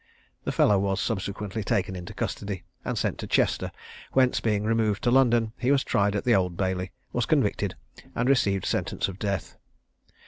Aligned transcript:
The 0.45 0.51
fellow 0.51 0.79
was, 0.79 0.99
subsequently, 0.99 1.63
taken 1.63 1.95
into 1.95 2.15
custody, 2.15 2.63
and 2.83 2.97
sent 2.97 3.19
to 3.19 3.27
Chester, 3.27 3.71
whence 4.13 4.39
being 4.39 4.63
removed 4.63 5.03
to 5.03 5.11
London, 5.11 5.53
he 5.59 5.69
was 5.71 5.83
tried 5.83 6.15
at 6.15 6.23
the 6.23 6.33
Old 6.33 6.57
Bailey, 6.57 6.91
was 7.13 7.27
convicted, 7.27 7.75
and 8.15 8.27
received 8.27 8.65
sentence 8.65 9.07
of 9.07 9.19
death. 9.19 9.57